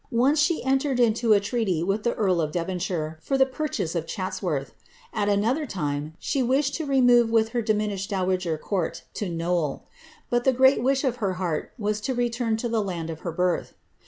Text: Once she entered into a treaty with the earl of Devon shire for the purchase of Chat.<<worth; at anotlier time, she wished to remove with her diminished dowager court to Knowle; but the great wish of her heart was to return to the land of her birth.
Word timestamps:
Once 0.09 0.39
she 0.39 0.63
entered 0.63 0.99
into 0.99 1.31
a 1.31 1.39
treaty 1.39 1.83
with 1.83 2.01
the 2.01 2.15
earl 2.15 2.41
of 2.41 2.51
Devon 2.51 2.79
shire 2.79 3.19
for 3.21 3.37
the 3.37 3.45
purchase 3.45 3.93
of 3.93 4.07
Chat.<<worth; 4.07 4.73
at 5.13 5.27
anotlier 5.27 5.69
time, 5.69 6.15
she 6.17 6.41
wished 6.41 6.73
to 6.73 6.87
remove 6.87 7.29
with 7.29 7.49
her 7.49 7.61
diminished 7.61 8.09
dowager 8.09 8.57
court 8.57 9.03
to 9.13 9.29
Knowle; 9.29 9.83
but 10.31 10.43
the 10.43 10.53
great 10.53 10.81
wish 10.81 11.03
of 11.03 11.17
her 11.17 11.33
heart 11.33 11.71
was 11.77 12.01
to 12.01 12.15
return 12.15 12.57
to 12.57 12.67
the 12.67 12.81
land 12.81 13.11
of 13.11 13.19
her 13.19 13.31
birth. 13.31 13.75